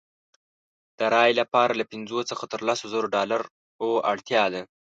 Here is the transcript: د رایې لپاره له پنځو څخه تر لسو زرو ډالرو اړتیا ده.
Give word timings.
د 0.97 0.99
رایې 1.13 1.33
لپاره 1.41 1.73
له 1.79 1.85
پنځو 1.91 2.19
څخه 2.29 2.43
تر 2.53 2.61
لسو 2.67 2.85
زرو 2.93 3.07
ډالرو 3.15 3.89
اړتیا 4.11 4.43
ده. 4.53 4.61